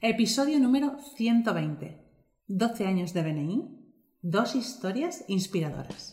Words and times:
Episodio 0.00 0.60
número 0.60 0.96
120. 1.16 1.98
12 2.46 2.86
años 2.86 3.12
de 3.14 3.22
BNI. 3.24 3.64
Dos 4.22 4.54
historias 4.54 5.24
inspiradoras. 5.26 6.12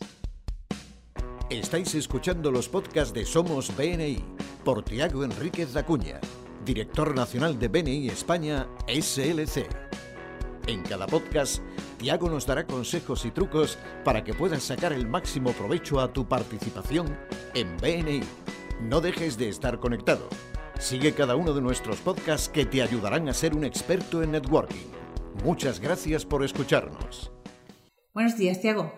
Estáis 1.50 1.94
escuchando 1.94 2.50
los 2.50 2.68
podcasts 2.68 3.14
de 3.14 3.24
Somos 3.24 3.70
BNI 3.76 4.18
por 4.64 4.82
Tiago 4.82 5.22
Enríquez 5.22 5.72
Dacuña, 5.72 6.20
director 6.64 7.14
nacional 7.14 7.60
de 7.60 7.68
BNI 7.68 8.08
España 8.08 8.66
SLC. 8.88 9.68
En 10.66 10.82
cada 10.82 11.06
podcast, 11.06 11.62
Tiago 11.96 12.28
nos 12.28 12.44
dará 12.44 12.66
consejos 12.66 13.24
y 13.24 13.30
trucos 13.30 13.78
para 14.04 14.24
que 14.24 14.34
puedas 14.34 14.64
sacar 14.64 14.92
el 14.92 15.06
máximo 15.06 15.52
provecho 15.52 16.00
a 16.00 16.12
tu 16.12 16.26
participación 16.26 17.16
en 17.54 17.76
BNI. 17.76 18.20
No 18.80 19.00
dejes 19.00 19.38
de 19.38 19.48
estar 19.48 19.78
conectado. 19.78 20.28
Sigue 20.78 21.14
cada 21.14 21.36
uno 21.36 21.54
de 21.54 21.62
nuestros 21.62 22.00
podcasts 22.00 22.48
que 22.48 22.66
te 22.66 22.82
ayudarán 22.82 23.28
a 23.28 23.34
ser 23.34 23.56
un 23.56 23.64
experto 23.64 24.22
en 24.22 24.32
networking. 24.32 24.86
Muchas 25.42 25.80
gracias 25.80 26.24
por 26.24 26.44
escucharnos. 26.44 27.32
Buenos 28.12 28.36
días, 28.36 28.60
Tiago. 28.60 28.92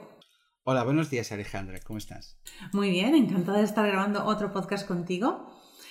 Hola, 0.65 0.85
buenos 0.85 1.09
días 1.09 1.33
Alejandra, 1.33 1.79
¿cómo 1.81 1.99
estás? 1.99 2.39
Muy 2.73 2.91
bien, 2.91 3.15
encantada 3.15 3.59
de 3.59 3.65
estar 3.65 3.87
grabando 3.87 4.25
otro 4.25 4.53
podcast 4.53 4.87
contigo. 4.87 5.51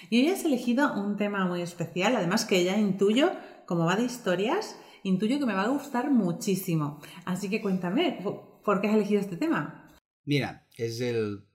Y 0.09 0.19
hoy 0.19 0.29
has 0.29 0.45
elegido 0.45 0.93
un 0.93 1.17
tema 1.17 1.45
muy 1.45 1.61
especial, 1.61 2.15
además 2.15 2.45
que 2.45 2.63
ya 2.63 2.77
intuyo, 2.77 3.31
como 3.65 3.85
va 3.85 3.95
de 3.95 4.03
historias, 4.03 4.77
intuyo 5.03 5.39
que 5.39 5.47
me 5.47 5.55
va 5.55 5.63
a 5.63 5.69
gustar 5.69 6.11
muchísimo. 6.11 6.99
Así 7.25 7.49
que 7.49 7.61
cuéntame, 7.61 8.19
¿por 8.63 8.81
qué 8.81 8.89
has 8.89 8.95
elegido 8.95 9.21
este 9.21 9.37
tema? 9.37 9.89
Mira, 10.25 10.67
es 10.75 11.01
el 11.01 11.47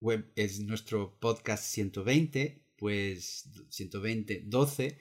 web, 0.00 0.30
es 0.36 0.60
nuestro 0.60 1.18
podcast 1.18 1.64
120, 1.64 2.65
pues 2.76 3.48
120, 3.70 4.44
12, 4.46 4.98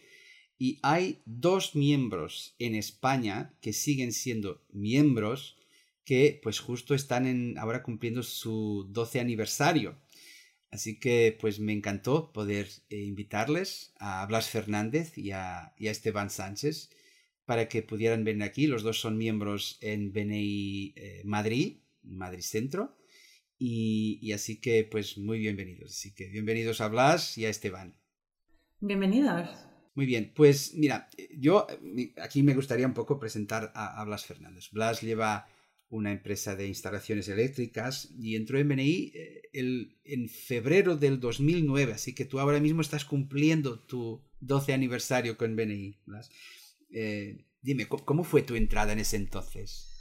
y 0.58 0.80
hay 0.84 1.22
dos 1.26 1.76
miembros 1.76 2.56
en 2.60 2.76
España 2.76 3.54
que 3.62 3.74
siguen 3.74 4.14
siendo 4.14 4.66
miembros 4.72 5.58
que 6.06 6.40
pues 6.42 6.60
justo 6.60 6.94
están 6.94 7.26
en, 7.26 7.58
ahora 7.58 7.84
cumpliendo 7.84 8.24
su 8.24 8.88
12 8.90 9.20
aniversario. 9.20 9.98
Así 10.72 11.00
que 11.00 11.38
pues 11.40 11.60
me 11.60 11.74
encantó 11.74 12.32
poder 12.32 12.68
eh, 12.90 13.02
invitarles 13.02 13.94
a 14.00 14.26
Blas 14.26 14.50
Fernández 14.50 15.18
y 15.18 15.32
a, 15.32 15.74
Esteban 15.78 16.30
Sánchez 16.30 16.90
para 17.46 17.68
que 17.68 17.82
pudieran 17.82 18.24
venir 18.24 18.44
aquí. 18.44 18.68
Los 18.68 18.84
dos 18.84 19.00
son 19.00 19.18
miembros 19.18 19.78
en 19.82 20.14
BNI 20.14 20.94
eh, 20.96 21.22
Madrid, 21.26 21.78
Madrid 22.04 22.42
Centro. 22.42 22.96
Y, 23.58 24.20
y, 24.22 24.34
así 24.34 24.60
que 24.60 24.84
pues 24.84 25.18
muy 25.18 25.40
bienvenidos. 25.40 25.92
Así 25.92 26.14
que 26.14 26.28
bienvenidos 26.28 26.82
a 26.82 26.90
Blas 26.90 27.38
y 27.38 27.46
a 27.46 27.50
Esteban. 27.50 27.98
Bienvenidos. 28.82 29.50
Muy 29.96 30.06
bien, 30.06 30.34
pues 30.36 30.74
mira, 30.74 31.10
yo 31.38 31.66
aquí 32.22 32.44
me 32.44 32.54
gustaría 32.54 32.86
un 32.86 32.94
poco 32.94 33.18
presentar 33.18 33.72
a, 33.74 34.02
a 34.02 34.04
Blas 34.04 34.26
Fernández. 34.26 34.70
Blas 34.72 35.02
lleva 35.02 35.48
una 35.90 36.12
empresa 36.12 36.56
de 36.56 36.68
instalaciones 36.68 37.30
eléctricas 37.30 38.10
y 38.20 38.36
entró 38.36 38.60
en 38.60 38.68
BNI 38.68 39.12
eh, 39.14 39.42
el, 39.54 39.98
en 40.04 40.30
febrero 40.30 40.98
del 40.98 41.20
2009, 41.20 41.94
así 41.94 42.14
que 42.14 42.26
tú 42.26 42.40
ahora 42.40 42.60
mismo 42.60 42.82
estás 42.82 43.06
cumpliendo 43.06 43.80
tu 43.80 44.22
12 44.42 44.74
aniversario 44.74 45.38
con 45.38 45.56
BNI. 45.56 45.98
Eh, 46.92 47.46
dime, 47.62 47.88
¿cómo 47.88 48.24
fue 48.24 48.42
tu 48.42 48.56
entrada 48.56 48.94
en 48.94 49.00
ese 49.00 49.18
entonces? 49.18 49.95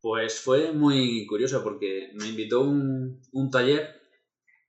Pues 0.00 0.40
fue 0.40 0.72
muy 0.72 1.26
curioso 1.26 1.62
porque 1.62 2.10
me 2.14 2.28
invitó 2.28 2.60
un, 2.60 3.20
un 3.32 3.50
taller, 3.50 4.00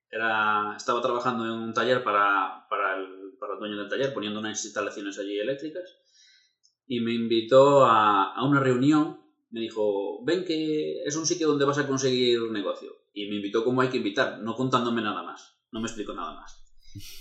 era, 0.10 0.76
estaba 0.76 1.02
trabajando 1.02 1.46
en 1.46 1.52
un 1.52 1.74
taller 1.74 2.04
para, 2.04 2.66
para, 2.70 2.96
el, 2.98 3.38
para 3.40 3.54
el 3.54 3.60
dueño 3.60 3.78
del 3.78 3.90
taller, 3.90 4.14
poniendo 4.14 4.40
unas 4.40 4.64
instalaciones 4.66 5.20
allí 5.20 5.40
eléctricas, 5.40 5.98
y 6.88 7.00
me 7.00 7.14
invitó 7.14 7.86
a, 7.86 8.34
a 8.34 8.44
una 8.44 8.60
reunión 8.60 9.20
me 9.52 9.62
dijo, 9.62 10.24
ven 10.24 10.46
que 10.46 11.02
es 11.04 11.16
un 11.16 11.26
sitio 11.26 11.48
donde 11.48 11.66
vas 11.66 11.78
a 11.78 11.88
conseguir 11.88 12.42
un 12.42 12.54
negocio. 12.54 12.96
Y 13.14 13.28
me 13.28 13.38
invitó 13.38 13.64
como 13.64 13.82
hay 13.82 13.90
que 13.90 13.98
invitar, 13.98 14.40
no 14.40 14.56
contándome 14.56 15.02
nada 15.02 15.24
más. 15.24 15.58
No 15.72 15.80
me 15.80 15.88
explico 15.88 16.14
nada 16.14 16.34
más. 16.34 16.64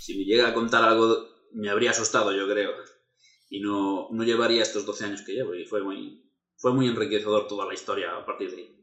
Si 0.01 0.17
me 0.17 0.25
llega 0.25 0.47
a 0.47 0.55
contar 0.55 0.85
algo, 0.85 1.27
me 1.53 1.71
habría 1.71 1.91
asustado, 1.91 2.33
yo 2.33 2.47
creo. 2.47 2.73
Y 3.49 3.61
no, 3.61 4.09
no 4.11 4.25
llevaría 4.25 4.63
estos 4.63 4.85
12 4.85 5.05
años 5.07 5.23
que 5.23 5.33
llevo. 5.33 5.55
Y 5.55 5.65
fue 5.65 5.83
muy, 5.83 6.28
fue 6.59 6.75
muy 6.75 6.87
enriquecedor 6.87 7.49
toda 7.49 7.67
la 7.67 7.73
historia 7.73 8.15
a 8.15 8.27
partir 8.27 8.51
de 8.51 8.57
ahí. 8.59 8.75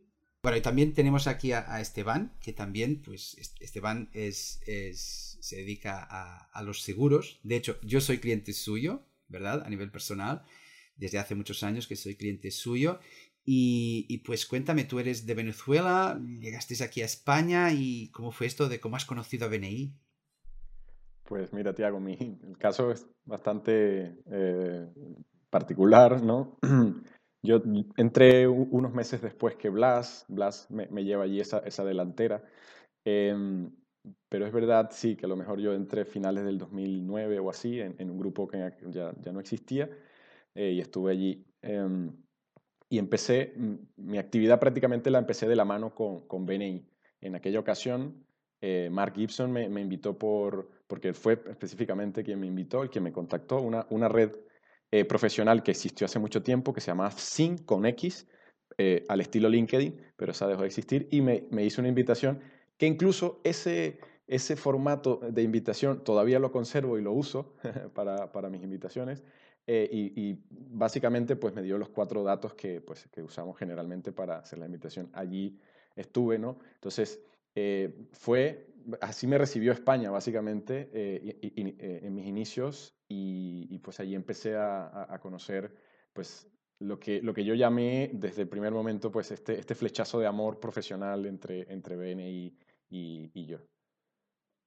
Bueno, 0.42 0.58
y 0.58 0.62
también 0.62 0.94
tenemos 0.94 1.28
aquí 1.28 1.52
a, 1.52 1.80
Esteban, 1.80 2.36
que 2.42 2.54
también, 2.54 3.02
pues, 3.04 3.36
Esteban 3.60 4.10
es, 4.14 4.62
es 4.66 5.38
se 5.42 5.58
dedica 5.58 6.06
a, 6.10 6.50
a 6.52 6.64
los 6.64 6.82
seguros. 6.82 7.40
De 7.44 7.56
hecho, 7.56 7.78
yo 7.84 8.02
soy 8.02 8.18
cliente 8.20 8.54
suyo, 8.54 9.04
¿verdad? 9.28 9.64
A 9.66 9.70
nivel 9.70 9.92
personal 9.92 10.44
desde 10.98 11.20
hace 11.20 11.36
muchos 11.36 11.64
años 11.64 11.88
que 11.88 11.96
soy 11.96 12.16
cliente 12.16 12.52
suyo 12.52 13.00
y, 13.48 14.24
pues 14.26 14.48
cuéntame, 14.48 14.86
tú 14.86 15.00
eres 15.00 15.28
de 15.28 15.36
Venezuela, 15.36 16.20
llegaste 16.40 16.84
aquí 16.84 17.04
a 17.04 17.06
España 17.06 17.72
y 17.72 18.10
cómo 18.10 18.32
fue 18.32 18.48
esto 18.48 18.68
de 18.68 18.80
cómo 18.80 18.96
has 18.96 19.06
conocido 19.06 19.46
a 19.46 19.50
BNI. 19.50 19.94
Pues 21.26 21.54
mira, 21.54 21.74
Tiago, 21.74 22.00
mi 22.00 22.14
el 22.14 22.58
caso 22.58 22.92
es 22.92 23.08
bastante 23.24 24.16
eh, 24.32 24.88
particular, 25.52 26.24
¿no? 26.24 26.58
Yo 27.46 27.62
entré 27.98 28.48
unos 28.48 28.94
meses 28.94 29.22
después 29.22 29.56
que 29.56 29.70
Blas, 29.70 30.26
Blas 30.28 30.68
me, 30.70 31.04
lleva 31.04 31.24
allí 31.24 31.40
esa, 31.40 31.60
esa 31.60 31.86
delantera, 31.86 32.44
em, 33.06 33.72
pero 34.30 34.46
es 34.46 34.54
verdad, 34.54 34.90
sí, 34.92 35.16
que 35.16 35.26
a 35.26 35.30
lo 35.30 35.36
mejor 35.36 35.60
yo 35.60 35.74
entré 35.74 36.06
finales 36.06 36.44
del 36.46 36.58
2009 36.58 37.40
o 37.40 37.50
así, 37.50 37.80
en, 37.80 38.10
un 38.10 38.18
grupo 38.18 38.48
que 38.48 38.58
ya, 38.90 39.14
ya 39.20 39.32
no 39.32 39.40
existía, 39.40 39.90
eh, 40.56 40.72
y 40.72 40.80
estuve 40.82 41.12
allí. 41.12 41.46
Em, 41.62 42.12
y 42.90 43.00
empecé, 43.00 43.54
mi 43.98 44.18
actividad 44.18 44.60
prácticamente 44.60 45.10
la 45.10 45.20
empecé 45.20 45.48
de 45.48 45.56
la 45.56 45.66
mano 45.66 45.94
con, 45.96 46.28
con 46.28 46.46
BNI. 46.46 46.86
En 47.22 47.36
aquella 47.36 47.60
ocasión, 47.60 48.26
eh, 48.62 48.90
Mark 48.92 49.16
Gibson 49.16 49.52
me, 49.52 49.70
me, 49.70 49.82
invitó 49.82 50.18
por, 50.18 50.70
porque 50.88 51.14
fue 51.14 51.34
específicamente 51.34 52.24
quien 52.24 52.40
me 52.40 52.48
invitó, 52.48 52.84
el 52.84 52.90
que 52.90 53.02
me 53.02 53.12
contactó, 53.12 53.62
una, 53.62 53.88
una 53.90 54.08
red 54.08 54.32
eh, 54.96 55.04
profesional 55.04 55.62
que 55.62 55.72
existió 55.72 56.06
hace 56.06 56.20
mucho 56.20 56.42
tiempo, 56.42 56.72
que 56.72 56.80
se 56.80 56.88
llama 56.88 57.12
Sync 57.12 57.66
con 57.66 57.86
X, 57.86 58.28
eh, 58.78 59.04
al 59.10 59.20
estilo 59.20 59.50
LinkedIn, 59.50 60.00
pero 60.16 60.32
esa 60.32 60.48
dejó 60.48 60.62
de 60.62 60.68
existir, 60.68 61.08
y 61.12 61.20
me, 61.20 61.46
me 61.52 61.66
hizo 61.66 61.82
una 61.82 61.90
invitación 61.90 62.40
que 62.78 62.86
incluso 62.86 63.42
ese, 63.44 64.00
ese 64.28 64.56
formato 64.56 65.20
de 65.30 65.42
invitación 65.42 66.02
todavía 66.04 66.40
lo 66.40 66.52
conservo 66.52 66.98
y 66.98 67.02
lo 67.02 67.12
uso 67.12 67.56
para, 67.94 68.32
para 68.32 68.50
mis 68.50 68.64
invitaciones, 68.64 69.22
eh, 69.68 69.90
y, 69.92 70.38
básicamente 70.50 71.36
pues 71.36 71.54
me 71.54 71.64
dio 71.64 71.78
los 71.78 71.90
cuatro 71.90 72.24
datos 72.24 72.54
que, 72.54 72.82
pues, 72.82 73.08
que 73.12 73.24
usamos 73.24 73.58
generalmente 73.58 74.12
para 74.12 74.38
hacer 74.38 74.60
la 74.60 74.68
invitación. 74.68 75.10
Allí 75.14 75.60
estuve, 75.96 76.38
¿no? 76.38 76.60
Entonces, 76.76 77.20
eh, 77.56 78.08
fue, 78.12 78.68
así 79.02 79.28
me 79.28 79.38
recibió 79.38 79.72
España 79.72 80.12
básicamente 80.12 80.90
eh, 80.94 81.40
en 82.04 82.16
mis 82.16 82.26
inicios 82.26 82.98
y, 83.08 83.80
pues 83.80 84.00
allí 84.00 84.16
empecé 84.16 84.56
a, 84.56 85.14
a, 85.14 85.20
conocer 85.20 85.76
pues 86.14 86.48
lo 86.80 87.00
que, 87.00 87.22
lo 87.22 87.34
que 87.34 87.46
yo 87.46 87.54
llamé 87.54 88.10
desde 88.14 88.44
el 88.44 88.50
primer 88.50 88.72
momento 88.72 89.12
pues 89.12 89.32
este, 89.32 89.60
este 89.60 89.76
flechazo 89.76 90.20
de 90.20 90.28
amor 90.28 90.60
profesional 90.60 91.26
entre, 91.26 91.72
entre 91.72 91.96
BNI 91.96 92.58
y, 92.90 93.32
y 93.34 93.46
yo. 93.46 93.60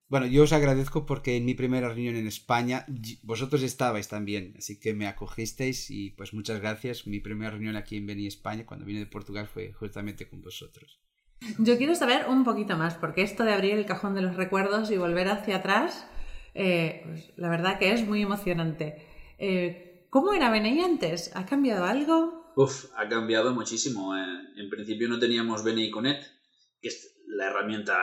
Bueno, 0.08 0.26
yo 0.26 0.44
os 0.44 0.54
agradezco 0.54 1.04
porque 1.04 1.36
en 1.36 1.44
mi 1.44 1.54
primera 1.54 1.88
reunión 1.88 2.16
en 2.16 2.26
España 2.26 2.86
vosotros 3.22 3.62
estabais 3.62 4.08
también, 4.08 4.54
así 4.56 4.80
que 4.80 4.94
me 4.94 5.06
acogisteis 5.06 5.90
y 5.90 6.10
pues 6.10 6.32
muchas 6.32 6.60
gracias. 6.60 7.06
Mi 7.06 7.20
primera 7.20 7.50
reunión 7.50 7.76
aquí 7.76 7.98
en 7.98 8.06
Beni 8.06 8.26
España, 8.26 8.64
cuando 8.64 8.86
vine 8.86 9.00
de 9.00 9.06
Portugal, 9.06 9.48
fue 9.48 9.72
justamente 9.74 10.26
con 10.26 10.40
vosotros. 10.40 10.98
Yo 11.58 11.76
quiero 11.78 11.94
saber 11.94 12.26
un 12.28 12.44
poquito 12.44 12.76
más, 12.76 12.94
porque 12.94 13.22
esto 13.22 13.44
de 13.44 13.52
abrir 13.52 13.74
el 13.74 13.86
cajón 13.86 14.14
de 14.14 14.22
los 14.22 14.36
recuerdos 14.36 14.90
y 14.90 14.96
volver 14.96 15.28
hacia 15.28 15.56
atrás, 15.56 16.06
eh, 16.54 17.02
pues, 17.04 17.32
la 17.36 17.48
verdad 17.48 17.78
que 17.78 17.92
es 17.92 18.06
muy 18.06 18.22
emocionante. 18.22 19.06
Eh, 19.38 20.06
¿Cómo 20.10 20.32
era 20.32 20.50
BNI 20.50 20.80
antes? 20.80 21.30
¿Ha 21.34 21.46
cambiado 21.46 21.84
algo? 21.84 22.52
Uf, 22.56 22.86
ha 22.96 23.08
cambiado 23.08 23.54
muchísimo. 23.54 24.16
Eh. 24.16 24.24
En 24.56 24.68
principio 24.68 25.08
no 25.08 25.18
teníamos 25.18 25.62
BNI 25.62 25.90
Connect, 25.90 26.24
que 26.80 26.88
es 26.88 27.20
la 27.26 27.46
herramienta 27.46 27.96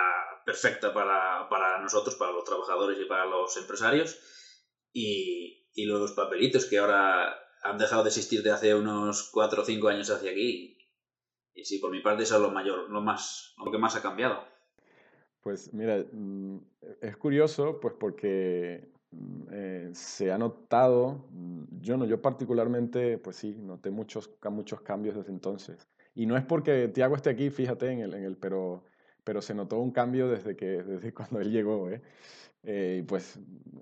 perfecta 0.45 0.93
para, 0.93 1.49
para, 1.49 1.81
nosotros, 1.81 2.15
para 2.15 2.31
los 2.31 2.45
trabajadores 2.45 2.97
y 3.01 3.05
para 3.05 3.25
los 3.25 3.57
empresarios. 3.57 4.17
Y, 4.93 5.67
y, 5.73 5.85
los 5.85 6.13
papelitos 6.13 6.65
que 6.65 6.77
ahora 6.77 7.35
han 7.63 7.77
dejado 7.77 8.03
de 8.03 8.09
existir 8.09 8.43
de 8.43 8.51
hace 8.51 8.73
unos 8.75 9.29
4 9.33 9.61
o 9.61 9.65
5 9.65 9.88
años 9.89 10.09
hacia 10.09 10.31
aquí. 10.31 10.75
Y 11.55 11.65
sí, 11.65 11.79
por 11.79 11.91
mi 11.91 12.01
parte 12.01 12.23
eso 12.23 12.35
es 12.35 12.41
lo 12.41 12.51
mayor, 12.51 12.89
lo 12.89 13.01
más, 13.01 13.55
lo 13.63 13.71
que 13.71 13.77
más 13.77 13.95
ha 13.95 14.01
cambiado. 14.01 14.43
Pues 15.41 15.73
mira, 15.73 16.03
mm, 16.11 16.57
es 17.01 17.17
curioso, 17.17 17.79
pues 17.79 17.93
porque 17.99 18.89
mm, 19.11 19.41
eh, 19.51 19.89
se 19.93 20.31
ha 20.31 20.37
notado, 20.37 21.27
mm, 21.31 21.63
yo 21.79 21.97
no, 21.97 22.05
yo 22.05 22.21
particularmente, 22.21 23.17
pues 23.17 23.37
sí, 23.37 23.55
noté 23.57 23.89
muchos, 23.89 24.29
muchos 24.51 24.81
cambios 24.81 25.15
desde 25.15 25.31
entonces. 25.31 25.87
Y 26.13 26.25
no 26.25 26.37
es 26.37 26.45
porque 26.45 26.89
Tiago 26.89 27.15
esté 27.15 27.29
aquí, 27.29 27.49
fíjate 27.49 27.89
en 27.89 27.99
el, 27.99 28.13
en 28.13 28.23
el 28.23 28.37
pero 28.37 28.83
pero 29.25 29.41
se 29.41 29.55
notó 29.55 29.79
un 29.79 29.91
cambio 29.91 30.29
desde, 30.29 30.55
que, 30.55 30.65
desde 30.83 31.13
cuando 31.13 31.41
él 31.41 31.51
llegó. 31.51 31.89
¿eh? 31.89 32.01
Eh, 32.63 33.03
pues 33.07 33.39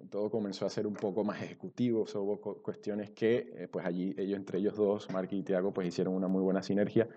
todo 0.09 0.31
comenzó 0.31 0.65
a 0.65 0.69
ser 0.69 0.87
un 0.87 0.93
poco 0.93 1.23
más 1.23 1.41
ejecutivo, 1.41 2.05
hubo 2.15 2.41
cuestiones 2.61 3.11
que 3.11 3.53
eh, 3.55 3.67
pues 3.71 3.85
allí 3.85 4.13
ellos, 4.17 4.37
entre 4.37 4.59
ellos 4.59 4.75
dos, 4.75 5.09
Mark 5.11 5.29
y 5.31 5.43
Tiago, 5.43 5.73
pues 5.73 5.87
hicieron 5.87 6.15
una 6.15 6.27
muy 6.27 6.41
buena 6.41 6.63
sinergia. 6.63 7.07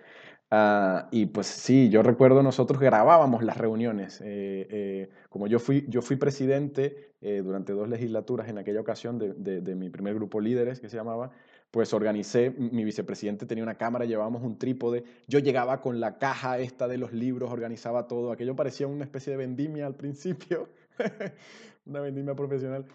Ah, 0.50 1.08
y 1.10 1.26
pues 1.26 1.46
sí, 1.46 1.88
yo 1.88 2.02
recuerdo 2.02 2.42
nosotros 2.42 2.80
grabábamos 2.80 3.42
las 3.42 3.56
reuniones. 3.56 4.20
Eh, 4.24 5.10
como 5.28 5.46
yo 5.46 5.58
fui, 5.58 5.84
yo 5.88 6.02
fui 6.02 6.16
presidente 6.16 7.14
durante 7.42 7.72
dos 7.72 7.88
legislaturas 7.88 8.48
en 8.48 8.58
aquella 8.58 8.80
ocasión 8.80 9.18
de, 9.18 9.32
de, 9.32 9.60
de 9.60 9.74
mi 9.74 9.90
primer 9.90 10.14
grupo 10.14 10.40
líderes 10.40 10.78
que 10.78 10.88
se 10.88 10.96
llamaba, 10.96 11.32
pues 11.70 11.92
organicé, 11.92 12.50
mi 12.50 12.84
vicepresidente 12.84 13.46
tenía 13.46 13.62
una 13.62 13.76
cámara, 13.76 14.04
llevábamos 14.04 14.42
un 14.42 14.58
trípode, 14.58 15.04
yo 15.26 15.38
llegaba 15.40 15.80
con 15.80 16.00
la 16.00 16.18
caja 16.18 16.58
esta 16.58 16.88
de 16.88 16.98
los 16.98 17.12
libros, 17.12 17.52
organizaba 17.52 18.06
todo, 18.06 18.32
aquello 18.32 18.56
parecía 18.56 18.86
una 18.86 19.04
especie 19.04 19.32
de 19.32 19.36
vendimia 19.36 19.86
al 19.86 19.94
principio, 19.94 20.68
una 21.86 22.00
vendimia 22.00 22.34
profesional, 22.34 22.86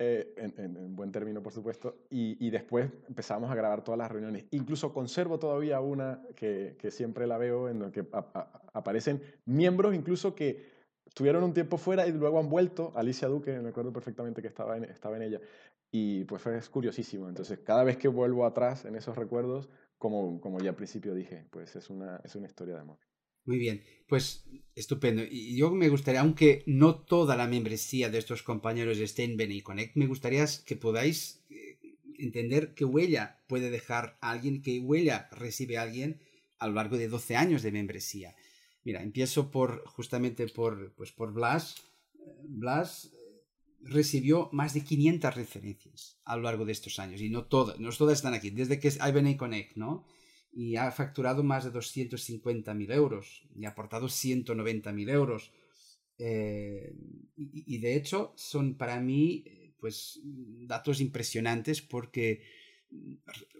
eh, 0.00 0.32
en, 0.36 0.94
buen 0.94 1.10
término, 1.10 1.42
por 1.42 1.52
supuesto, 1.52 1.96
y, 2.08 2.50
después 2.50 2.88
empezamos 3.08 3.50
a 3.50 3.54
grabar 3.56 3.82
todas 3.82 3.98
las 3.98 4.10
reuniones. 4.10 4.44
Incluso 4.52 4.92
conservo 4.92 5.40
todavía 5.40 5.80
una 5.80 6.22
que, 6.36 6.76
siempre 6.90 7.26
la 7.26 7.36
veo, 7.36 7.68
en 7.68 7.80
la 7.80 7.90
que 7.90 8.06
aparecen 8.72 9.20
miembros 9.46 9.94
incluso 9.94 10.36
que 10.36 10.78
estuvieron 11.04 11.42
un 11.42 11.52
tiempo 11.52 11.78
fuera 11.78 12.06
y 12.06 12.12
luego 12.12 12.38
han 12.38 12.48
vuelto, 12.48 12.92
Alicia 12.94 13.26
Duque, 13.26 13.58
me 13.58 13.70
acuerdo 13.70 13.92
perfectamente 13.92 14.40
que 14.40 14.46
estaba 14.46 14.76
en, 14.76 14.84
estaba 14.84 15.16
en 15.16 15.22
ella, 15.22 15.40
y 15.90 16.24
pues 16.24 16.46
es 16.46 16.68
curiosísimo. 16.68 17.28
Entonces, 17.28 17.58
cada 17.58 17.82
vez 17.82 17.96
que 17.96 18.06
vuelvo 18.06 18.46
atrás 18.46 18.84
en 18.84 18.94
esos 18.94 19.16
recuerdos, 19.16 19.68
como, 19.98 20.40
como 20.40 20.60
ya 20.60 20.70
al 20.70 20.76
principio 20.76 21.12
dije, 21.12 21.44
pues 21.50 21.74
es 21.74 21.90
una, 21.90 22.20
es 22.22 22.36
una 22.36 22.46
historia 22.46 22.74
de 22.74 22.80
amor. 22.82 22.98
Muy 23.48 23.56
bien, 23.56 23.82
pues 24.06 24.44
estupendo. 24.74 25.22
Y 25.24 25.56
yo 25.56 25.70
me 25.70 25.88
gustaría, 25.88 26.20
aunque 26.20 26.62
no 26.66 26.96
toda 26.96 27.34
la 27.34 27.46
membresía 27.46 28.10
de 28.10 28.18
estos 28.18 28.42
compañeros 28.42 28.98
esté 28.98 29.24
en 29.24 29.38
BNI 29.38 29.62
Connect, 29.62 29.96
me 29.96 30.06
gustaría 30.06 30.44
que 30.66 30.76
podáis 30.76 31.46
eh, 31.48 31.78
entender 32.18 32.74
qué 32.74 32.84
huella 32.84 33.40
puede 33.48 33.70
dejar 33.70 34.18
alguien, 34.20 34.60
qué 34.60 34.80
huella 34.80 35.30
recibe 35.32 35.78
alguien 35.78 36.20
a 36.58 36.68
lo 36.68 36.74
largo 36.74 36.98
de 36.98 37.08
12 37.08 37.36
años 37.36 37.62
de 37.62 37.72
membresía. 37.72 38.36
Mira, 38.84 39.02
empiezo 39.02 39.50
por 39.50 39.82
justamente 39.86 40.46
por, 40.48 40.92
pues 40.94 41.10
por 41.12 41.32
Blas. 41.32 41.76
Eh, 42.18 42.42
Blas 42.42 43.06
eh, 43.14 43.42
recibió 43.80 44.50
más 44.52 44.74
de 44.74 44.84
500 44.84 45.34
referencias 45.34 46.18
a 46.26 46.36
lo 46.36 46.42
largo 46.42 46.66
de 46.66 46.72
estos 46.72 46.98
años 46.98 47.22
y 47.22 47.30
no 47.30 47.46
todas, 47.46 47.80
no 47.80 47.88
todas 47.92 48.18
están 48.18 48.34
aquí, 48.34 48.50
desde 48.50 48.78
que 48.78 48.88
es 48.88 48.98
BNI 48.98 49.38
Connect, 49.38 49.76
¿no? 49.76 50.04
Y 50.52 50.76
ha 50.76 50.90
facturado 50.90 51.42
más 51.42 51.64
de 51.64 51.72
250.000 51.72 52.92
euros 52.92 53.46
y 53.54 53.64
ha 53.64 53.70
aportado 53.70 54.06
190.000 54.06 55.10
euros. 55.10 55.52
Eh, 56.18 56.94
y, 57.36 57.78
de 57.78 57.94
hecho 57.94 58.32
son 58.36 58.74
para 58.74 58.98
mí 59.00 59.44
pues 59.78 60.20
datos 60.24 61.00
impresionantes 61.00 61.80
porque 61.80 62.42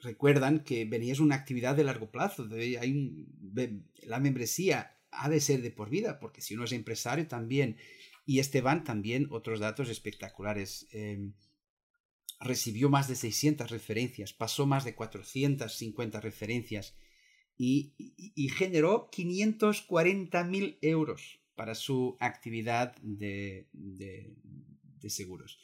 recuerdan 0.03 0.65
que 0.65 0.85
venía 0.85 1.13
es 1.13 1.21
una 1.21 1.37
actividad 1.37 1.77
de 1.77 1.85
largo 1.85 2.11
plazo. 2.11 2.49
hay 2.53 3.27
la 4.03 4.19
membresía 4.19 4.99
ha 5.11 5.29
de 5.29 5.41
ser 5.41 5.63
de 5.63 5.71
por 5.71 5.91
vida 5.91 6.19
porque 6.19 6.41
si 6.41 6.55
uno 6.55 6.65
es 6.65 6.73
empresario 6.73 7.27
también. 7.27 7.77
Y 8.27 8.41
este 8.41 8.61
van 8.61 8.85
también 8.85 9.27
otros 9.31 9.59
datos 9.59 9.89
espectaculares. 9.89 10.87
Eh, 10.93 11.31
recibió 12.41 12.89
más 12.89 13.09
de 13.09 13.17
600 13.17 13.71
referencias, 13.71 14.33
pasó 14.33 14.67
más 14.67 14.85
de 14.85 14.95
450 14.95 16.21
referencias 16.21 16.97
y, 17.57 17.95
generó 18.57 19.11
540.000 19.11 20.79
euros 20.81 21.41
para 21.57 21.75
su 21.75 22.17
actividad 22.21 22.97
de, 23.03 23.67
seguros. 25.09 25.59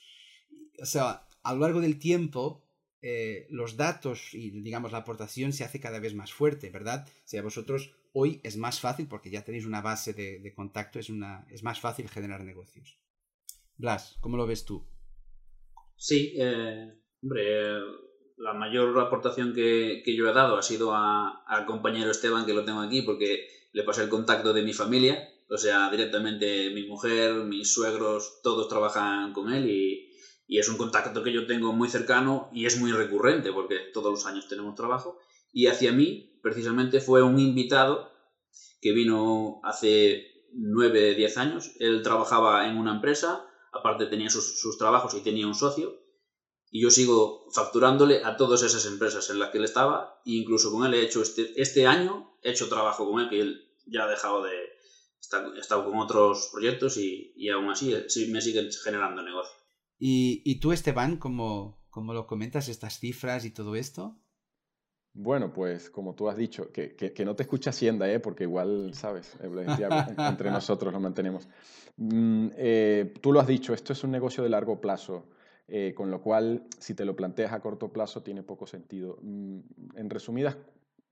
O 0.80 0.86
sea, 0.86 1.28
a 1.42 1.54
lo 1.54 1.60
largo 1.60 1.80
del 1.80 1.98
tiempo, 1.98 2.64
eh, 3.00 3.46
los 3.50 3.76
datos 3.76 4.34
y, 4.34 4.50
digamos, 4.50 4.90
la 4.90 4.98
aportación 4.98 5.52
se 5.52 5.62
hace 5.62 5.78
cada 5.78 6.00
vez 6.00 6.14
más 6.14 6.32
fuerte, 6.32 6.70
¿verdad? 6.70 7.06
O 7.08 7.28
sea, 7.28 7.42
vosotros 7.42 7.92
hoy 8.12 8.40
es 8.42 8.56
más 8.56 8.80
fácil, 8.80 9.06
porque 9.06 9.30
ya 9.30 9.44
tenéis 9.44 9.66
una 9.66 9.82
base 9.82 10.14
de, 10.14 10.40
de 10.40 10.54
contacto, 10.54 10.98
es, 10.98 11.10
una, 11.10 11.46
es 11.50 11.62
más 11.62 11.80
fácil 11.80 12.08
generar 12.08 12.42
negocios. 12.42 12.98
Blas, 13.76 14.16
¿cómo 14.20 14.36
lo 14.36 14.46
ves 14.46 14.64
tú? 14.64 14.88
Sí, 15.96 16.34
eh, 16.36 16.92
hombre, 17.22 17.80
la 18.36 18.52
mayor 18.52 18.98
aportación 18.98 19.54
que, 19.54 20.02
yo 20.16 20.28
he 20.28 20.32
dado 20.32 20.56
ha 20.56 20.62
sido 20.62 20.94
al 20.94 21.66
compañero 21.66 22.10
Esteban, 22.10 22.46
que 22.46 22.54
lo 22.54 22.64
tengo 22.64 22.80
aquí, 22.80 23.02
porque 23.02 23.46
le 23.72 23.82
pasé 23.82 24.02
el 24.02 24.08
contacto 24.08 24.52
de 24.52 24.62
mi 24.62 24.72
familia, 24.72 25.28
o 25.48 25.56
sea, 25.56 25.90
directamente 25.90 26.70
mi 26.70 26.86
mujer, 26.86 27.44
mis 27.44 27.72
suegros, 27.72 28.40
todos 28.42 28.68
trabajan 28.68 29.32
con 29.32 29.52
él 29.52 29.70
y, 29.70 30.10
es 30.46 30.68
un 30.68 30.76
contacto 30.76 31.22
que 31.22 31.32
yo 31.32 31.46
tengo 31.46 31.72
muy 31.72 31.88
cercano 31.88 32.50
y 32.52 32.66
es 32.66 32.78
muy 32.78 32.92
recurrente, 32.92 33.50
porque 33.50 33.78
todos 33.92 34.12
los 34.12 34.26
años 34.26 34.46
tenemos 34.46 34.74
trabajo. 34.74 35.18
Y 35.52 35.66
hacia 35.66 35.90
mí, 35.90 36.38
precisamente, 36.42 37.00
fue 37.00 37.22
un 37.22 37.38
invitado 37.40 38.12
que 38.80 38.92
vino 38.92 39.60
hace 39.64 40.26
9, 40.52 41.14
10 41.14 41.38
años. 41.38 41.72
Él 41.80 42.02
trabajaba 42.02 42.68
en 42.68 42.76
una 42.76 42.94
empresa 42.94 43.44
aparte 43.74 44.06
tenía 44.06 44.30
sus, 44.30 44.78
trabajos 44.78 45.14
y 45.14 45.20
tenía 45.20 45.46
un 45.46 45.54
socio, 45.54 46.00
y 46.70 46.82
yo 46.82 46.90
sigo 46.90 47.46
facturándole 47.52 48.24
a 48.24 48.36
todas 48.36 48.62
esas 48.62 48.86
empresas 48.86 49.30
en 49.30 49.38
las 49.38 49.50
que 49.50 49.58
él 49.58 49.64
estaba, 49.64 50.20
e 50.24 50.32
incluso 50.32 50.72
con 50.72 50.86
él 50.86 50.94
he 50.94 51.02
hecho 51.02 51.22
este, 51.22 51.60
este 51.60 51.86
año, 51.86 52.36
he 52.42 52.50
hecho 52.50 52.68
trabajo 52.68 53.08
con 53.10 53.20
él, 53.20 53.28
que 53.28 53.40
él 53.40 53.70
ya 53.86 54.04
ha 54.04 54.08
dejado 54.08 54.42
de, 54.42 54.52
estar 55.18 55.84
con 55.84 55.98
otros 55.98 56.50
proyectos 56.52 56.96
y, 56.96 57.32
y 57.36 57.48
aún 57.48 57.70
así 57.70 57.94
sí, 58.08 58.26
me 58.30 58.40
siguen 58.40 58.70
generando 58.82 59.22
negocio. 59.22 59.54
¿Y, 59.98 60.42
y 60.44 60.60
tú, 60.60 60.72
Esteban, 60.72 61.16
cómo 61.16 61.78
lo 61.92 62.26
comentas, 62.26 62.68
estas 62.68 62.98
cifras 62.98 63.44
y 63.44 63.50
todo 63.50 63.76
esto? 63.76 64.18
Bueno, 65.16 65.52
pues 65.52 65.90
como 65.90 66.14
tú 66.14 66.28
has 66.28 66.36
dicho, 66.36 66.72
que, 66.72 66.96
que, 66.96 67.24
no 67.24 67.36
te 67.36 67.44
escucha 67.44 67.70
Hacienda, 67.70 68.10
¿eh? 68.10 68.18
porque 68.18 68.42
igual, 68.44 68.92
sabes, 68.94 69.36
entre 70.18 70.50
nosotros 70.50 70.92
lo 70.92 70.98
mantenemos. 70.98 71.48
Mm, 71.96 72.48
eh, 72.56 73.14
tú 73.20 73.32
lo 73.32 73.38
has 73.38 73.46
dicho, 73.46 73.72
esto 73.72 73.92
es 73.92 74.02
un 74.02 74.10
negocio 74.10 74.42
de 74.42 74.48
largo 74.48 74.80
plazo, 74.80 75.26
eh, 75.68 75.94
con 75.96 76.10
lo 76.10 76.20
cual, 76.20 76.64
si 76.80 76.94
te 76.94 77.04
lo 77.04 77.14
planteas 77.14 77.52
a 77.52 77.60
corto 77.60 77.92
plazo, 77.92 78.24
tiene 78.24 78.42
poco 78.42 78.66
sentido. 78.66 79.18
Mm, 79.22 79.60
en 79.94 80.10
resumidas, 80.10 80.56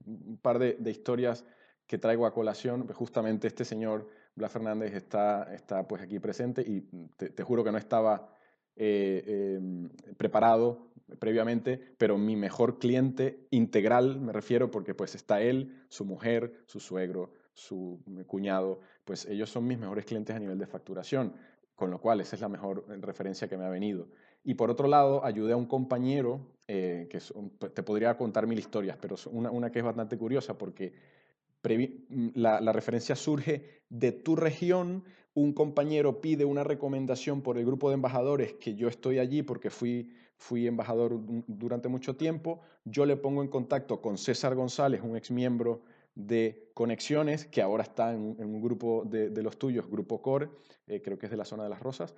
un 0.04 0.36
par 0.36 0.58
de, 0.58 0.90
historias 0.90 1.44
que 1.86 1.96
traigo 1.96 2.26
a 2.26 2.34
colación, 2.34 2.82
pues 2.84 2.98
justamente 2.98 3.46
este 3.46 3.64
señor, 3.64 4.08
Blas 4.34 4.50
Fernández, 4.50 4.94
está, 4.94 5.54
está 5.54 5.86
pues 5.86 6.02
aquí 6.02 6.18
presente 6.18 6.62
y 6.62 6.80
te, 7.16 7.30
te 7.30 7.42
juro 7.44 7.62
que 7.62 7.70
no 7.70 7.78
estaba 7.78 8.34
eh, 8.76 9.56
em, 9.56 9.88
preparado 10.16 10.92
previamente, 11.18 11.80
pero 11.98 12.16
mi 12.18 12.36
mejor 12.36 12.78
cliente 12.78 13.46
integral, 13.50 14.20
me 14.20 14.32
refiero, 14.32 14.70
porque 14.70 14.94
pues 14.94 15.14
está 15.14 15.42
él, 15.42 15.84
su 15.88 16.04
mujer, 16.04 16.64
su 16.66 16.80
suegro, 16.80 17.32
su 17.52 18.00
cuñado, 18.26 18.80
pues 19.04 19.26
ellos 19.26 19.50
son 19.50 19.66
mis 19.66 19.78
mejores 19.78 20.04
clientes 20.04 20.34
a 20.34 20.38
nivel 20.38 20.58
de 20.58 20.66
facturación, 20.66 21.34
con 21.74 21.90
lo 21.90 22.00
cual 22.00 22.20
esa 22.20 22.36
es 22.36 22.42
la 22.42 22.48
mejor 22.48 22.86
referencia 23.00 23.48
que 23.48 23.56
me 23.56 23.64
ha 23.64 23.68
venido. 23.68 24.08
Y 24.44 24.54
por 24.54 24.70
otro 24.70 24.88
lado, 24.88 25.24
ayudé 25.24 25.52
a 25.52 25.56
un 25.56 25.66
compañero, 25.66 26.40
eh, 26.66 27.06
que 27.10 27.18
pues, 27.58 27.74
te 27.74 27.82
podría 27.82 28.16
contar 28.16 28.46
mil 28.46 28.58
historias, 28.58 28.96
pero 29.00 29.16
una, 29.30 29.50
una 29.50 29.70
que 29.70 29.80
es 29.80 29.84
bastante 29.84 30.16
curiosa 30.16 30.56
porque 30.56 30.92
la, 32.34 32.60
la, 32.60 32.72
referencia 32.72 33.16
surge 33.16 33.82
de 33.88 34.12
tu 34.12 34.36
región, 34.36 35.04
un 35.34 35.52
compañero 35.52 36.20
pide 36.20 36.44
una 36.44 36.64
recomendación 36.64 37.42
por 37.42 37.58
el 37.58 37.64
grupo 37.64 37.88
de 37.88 37.94
embajadores, 37.94 38.54
que 38.54 38.74
yo 38.74 38.88
estoy 38.88 39.18
allí 39.18 39.42
porque 39.42 39.70
fui, 39.70 40.12
fui 40.36 40.66
embajador 40.66 41.20
durante 41.46 41.88
mucho 41.88 42.16
tiempo, 42.16 42.60
yo 42.84 43.06
le 43.06 43.16
pongo 43.16 43.42
en 43.42 43.48
contacto 43.48 44.00
con 44.00 44.18
César 44.18 44.54
González, 44.54 45.00
un 45.02 45.16
ex 45.16 45.30
miembro 45.30 45.82
de 46.14 46.70
Conexiones, 46.74 47.46
que 47.46 47.62
ahora 47.62 47.84
está 47.84 48.12
en, 48.12 48.36
un 48.38 48.60
grupo 48.60 49.04
de, 49.06 49.30
los 49.42 49.58
tuyos, 49.58 49.88
Grupo 49.88 50.20
Core, 50.20 50.50
eh, 50.86 51.00
creo 51.00 51.18
que 51.18 51.26
es 51.26 51.30
de 51.30 51.38
la 51.38 51.44
zona 51.44 51.62
de 51.62 51.70
las 51.70 51.80
Rosas, 51.80 52.14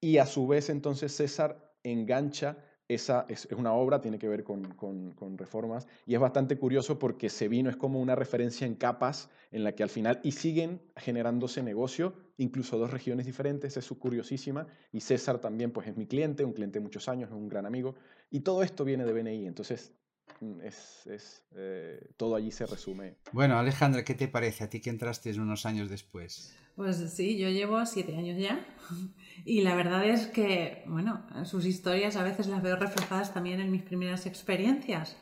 y 0.00 0.18
a 0.18 0.26
su 0.26 0.46
vez 0.46 0.68
entonces 0.68 1.14
César 1.14 1.72
engancha 1.82 2.58
esa 2.88 3.26
es, 3.28 3.48
una 3.56 3.72
obra, 3.72 4.00
tiene 4.00 4.18
que 4.18 4.28
ver 4.28 4.44
con, 4.44 5.36
reformas, 5.36 5.86
y 6.06 6.14
es 6.14 6.20
bastante 6.20 6.56
curioso 6.56 6.98
porque 6.98 7.28
se 7.28 7.48
vino, 7.48 7.68
es 7.68 7.76
como 7.76 8.00
una 8.00 8.14
referencia 8.14 8.66
en 8.66 8.74
capas 8.74 9.28
en 9.50 9.64
la 9.64 9.72
que 9.72 9.82
al 9.82 9.88
final, 9.88 10.20
y 10.22 10.32
siguen 10.32 10.80
generándose 10.96 11.62
negocio, 11.62 12.14
incluso 12.36 12.78
dos 12.78 12.90
regiones 12.90 13.26
diferentes, 13.26 13.76
es 13.76 13.88
curiosísima, 13.98 14.66
y 14.92 15.00
César 15.00 15.38
también 15.38 15.72
pues 15.72 15.88
es 15.88 15.96
mi 15.96 16.06
cliente, 16.06 16.44
un 16.44 16.52
cliente 16.52 16.78
de 16.78 16.84
muchos 16.84 17.08
años, 17.08 17.30
es 17.30 17.36
un 17.36 17.48
gran 17.48 17.66
amigo, 17.66 17.94
y 18.30 18.40
todo 18.40 18.62
esto 18.62 18.84
viene 18.84 19.04
de 19.04 19.12
BNI, 19.12 19.46
entonces 19.46 19.92
mm, 20.40 20.60
es, 20.62 21.44
eh, 21.56 22.10
todo 22.16 22.36
allí 22.36 22.50
se 22.50 22.66
resume. 22.66 23.16
Bueno, 23.32 23.58
Alejandra, 23.58 24.04
¿qué 24.04 24.14
te 24.14 24.28
parece 24.28 24.64
a 24.64 24.70
ti 24.70 24.80
que 24.80 24.90
entraste 24.90 25.30
unos 25.38 25.66
años 25.66 25.88
después? 25.88 26.56
Pues 26.76 26.98
sí, 27.14 27.38
yo 27.38 27.48
llevo 27.48 27.84
siete 27.86 28.16
años 28.16 28.38
ya 28.38 28.64
y 29.44 29.62
la 29.62 29.74
verdad 29.74 30.04
es 30.06 30.26
que, 30.26 30.84
bueno, 30.86 31.26
sus 31.44 31.64
historias 31.64 32.16
a 32.16 32.22
veces 32.22 32.48
las 32.48 32.62
veo 32.62 32.76
reflejadas 32.76 33.32
también 33.32 33.60
en 33.60 33.70
mis 33.70 33.82
primeras 33.82 34.26
experiencias. 34.26 35.16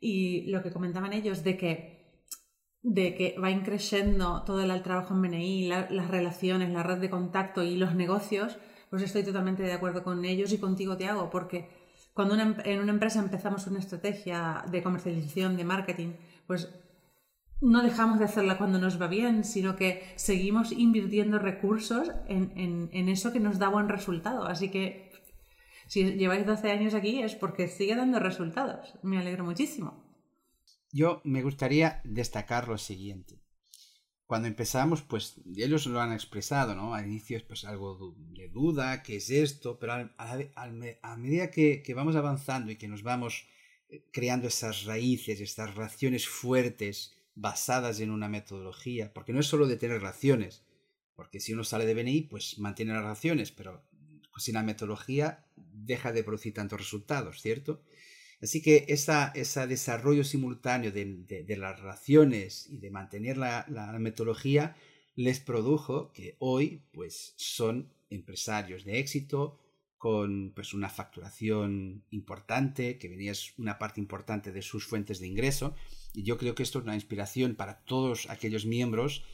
Y 0.00 0.50
lo 0.50 0.62
que 0.62 0.72
comentaban 0.72 1.12
ellos 1.12 1.44
de 1.44 1.56
que, 1.56 2.24
de 2.82 3.14
que 3.14 3.36
va 3.38 3.52
increciendo 3.52 4.42
todo 4.44 4.60
el 4.62 4.82
trabajo 4.82 5.14
en 5.14 5.22
BNI, 5.22 5.68
las 5.68 6.08
relaciones, 6.10 6.70
la 6.70 6.82
red 6.82 6.98
de 6.98 7.08
contacto 7.08 7.62
y 7.62 7.76
los 7.76 7.94
negocios, 7.94 8.58
pues 8.90 9.04
estoy 9.04 9.22
totalmente 9.22 9.62
de 9.62 9.72
acuerdo 9.72 10.02
con 10.02 10.24
ellos 10.24 10.52
y 10.52 10.58
contigo, 10.58 10.96
Tiago, 10.96 11.30
porque 11.30 11.81
cuando 12.14 12.34
en 12.34 12.80
una 12.80 12.92
empresa 12.92 13.20
empezamos 13.20 13.66
una 13.66 13.78
estrategia 13.78 14.64
de 14.70 14.82
comercialización, 14.82 15.56
de 15.56 15.64
marketing, 15.64 16.12
pues 16.46 16.68
no 17.62 17.82
dejamos 17.82 18.18
de 18.18 18.24
hacerla 18.24 18.58
cuando 18.58 18.78
nos 18.78 19.00
va 19.00 19.06
bien, 19.06 19.44
sino 19.44 19.76
que 19.76 20.02
seguimos 20.16 20.72
invirtiendo 20.72 21.38
recursos 21.38 22.10
en, 22.26 23.08
eso 23.08 23.32
que 23.32 23.40
nos 23.40 23.58
da 23.58 23.68
buen 23.68 23.88
resultado. 23.88 24.44
Así 24.44 24.68
que 24.68 25.10
si 25.86 26.14
lleváis 26.14 26.44
12 26.44 26.70
años 26.70 26.94
aquí 26.94 27.22
es 27.22 27.34
porque 27.36 27.68
sigue 27.68 27.94
dando 27.94 28.18
resultados. 28.18 28.98
Me 29.02 29.18
alegro 29.18 29.44
muchísimo. 29.44 30.04
Yo 30.90 31.22
me 31.24 31.42
gustaría 31.42 32.02
destacar 32.04 32.68
lo 32.68 32.78
siguiente. 32.78 33.40
Cuando 34.32 34.48
empezamos, 34.48 35.02
pues 35.02 35.34
ellos 35.54 35.84
lo 35.84 36.00
han 36.00 36.14
expresado, 36.14 36.74
¿no? 36.74 36.94
Al 36.94 37.04
inicio 37.04 37.36
es 37.36 37.42
pues 37.42 37.66
algo 37.66 38.16
de 38.30 38.48
duda, 38.48 39.02
¿qué 39.02 39.16
es 39.16 39.28
esto? 39.28 39.78
Pero 39.78 40.08
a, 40.16 41.16
medida 41.18 41.50
que, 41.50 41.82
que 41.82 41.92
vamos 41.92 42.16
avanzando 42.16 42.72
y 42.72 42.76
que 42.76 42.88
nos 42.88 43.02
vamos 43.02 43.46
eh, 43.90 44.06
creando 44.10 44.48
esas 44.48 44.84
raíces, 44.84 45.42
estas 45.42 45.74
relaciones 45.74 46.26
fuertes, 46.26 47.14
basadas 47.34 48.00
en 48.00 48.10
una 48.10 48.30
metodología, 48.30 49.12
porque 49.12 49.34
no 49.34 49.40
es 49.40 49.46
solo 49.48 49.66
de 49.66 49.76
tener 49.76 49.98
relaciones, 49.98 50.64
porque 51.14 51.38
si 51.38 51.52
uno 51.52 51.62
sale 51.62 51.84
de 51.84 51.92
BNI, 51.92 52.22
pues 52.22 52.58
mantiene 52.58 52.94
las 52.94 53.02
relaciones, 53.02 53.52
pero 53.52 53.84
sin 54.38 54.54
la 54.54 54.62
metodología 54.62 55.44
deja 55.56 56.10
de 56.10 56.24
producir 56.24 56.54
tantos 56.54 56.80
resultados, 56.80 57.42
¿cierto? 57.42 57.82
Así 58.42 58.60
que 58.60 58.86
ese 58.88 59.66
desarrollo 59.68 60.24
simultáneo 60.24 60.90
de, 60.90 61.56
las 61.56 61.78
relaciones 61.78 62.68
y 62.68 62.78
de 62.78 62.90
mantener 62.90 63.36
la, 63.36 63.96
metodología 64.00 64.74
les 65.14 65.38
produjo 65.38 66.12
que 66.12 66.36
hoy 66.40 66.82
pues 66.92 67.34
son 67.36 67.92
empresarios 68.10 68.84
de 68.84 68.98
éxito 68.98 69.60
con 69.96 70.52
pues 70.56 70.74
una 70.74 70.88
facturación 70.88 72.02
importante, 72.10 72.98
que 72.98 73.08
venía 73.08 73.32
una 73.58 73.78
parte 73.78 74.00
importante 74.00 74.50
de 74.50 74.62
sus 74.62 74.84
fuentes 74.86 75.20
de 75.20 75.28
ingreso. 75.28 75.76
Y 76.12 76.24
yo 76.24 76.36
creo 76.36 76.56
que 76.56 76.64
esto 76.64 76.80
es 76.80 76.84
una 76.84 76.96
inspiración 76.96 77.54
para 77.54 77.84
todos 77.84 78.28
aquellos 78.28 78.66
miembros 78.66 79.24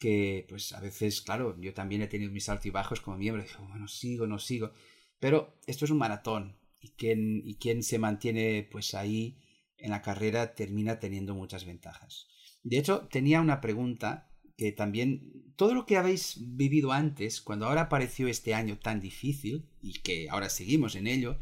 que, 0.00 0.46
pues 0.48 0.72
a 0.72 0.80
veces, 0.80 1.22
claro, 1.22 1.56
yo 1.60 1.72
también 1.74 2.02
he 2.02 2.08
tenido 2.08 2.32
mis 2.32 2.48
altibajos 2.48 3.00
como 3.00 3.18
miembro, 3.18 3.44
digo, 3.44 3.68
bueno, 3.68 3.86
sigo, 3.86 4.26
no 4.26 4.40
sigo, 4.40 4.72
pero 5.20 5.54
esto 5.66 5.84
es 5.84 5.92
un 5.92 5.98
maratón 5.98 6.56
y 6.88 6.96
quien, 6.96 7.42
y 7.44 7.56
quien 7.56 7.82
se 7.82 7.98
mantiene 7.98 8.68
pues 8.70 8.94
ahí 8.94 9.38
en 9.76 9.90
la 9.90 10.02
carrera 10.02 10.54
termina 10.54 10.98
teniendo 10.98 11.34
muchas 11.34 11.64
ventajas. 11.64 12.26
De 12.62 12.78
hecho, 12.78 13.08
tenía 13.10 13.40
una 13.40 13.60
pregunta 13.60 14.28
que 14.56 14.72
también, 14.72 15.54
todo 15.56 15.72
lo 15.72 15.86
que 15.86 15.96
habéis 15.96 16.36
vivido 16.40 16.92
antes, 16.92 17.40
cuando 17.40 17.66
ahora 17.66 17.82
apareció 17.82 18.26
este 18.26 18.54
año 18.54 18.78
tan 18.78 19.00
difícil 19.00 19.70
y 19.80 20.00
que 20.00 20.28
ahora 20.30 20.48
seguimos 20.48 20.96
en 20.96 21.06
ello, 21.06 21.38